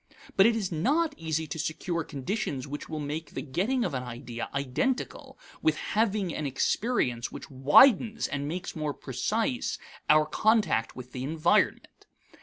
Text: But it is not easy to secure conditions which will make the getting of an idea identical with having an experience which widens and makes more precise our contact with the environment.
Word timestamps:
But 0.35 0.47
it 0.47 0.55
is 0.55 0.71
not 0.71 1.13
easy 1.15 1.45
to 1.45 1.59
secure 1.59 2.03
conditions 2.03 2.67
which 2.67 2.89
will 2.89 2.99
make 2.99 3.29
the 3.35 3.41
getting 3.43 3.85
of 3.85 3.93
an 3.93 4.01
idea 4.01 4.49
identical 4.51 5.37
with 5.61 5.77
having 5.77 6.33
an 6.33 6.47
experience 6.47 7.31
which 7.31 7.51
widens 7.51 8.27
and 8.27 8.47
makes 8.47 8.75
more 8.75 8.95
precise 8.95 9.77
our 10.09 10.25
contact 10.25 10.95
with 10.95 11.11
the 11.11 11.23
environment. 11.23 12.07